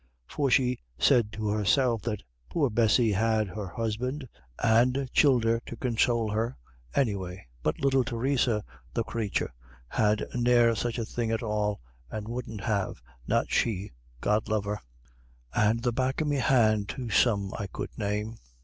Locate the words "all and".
11.43-12.27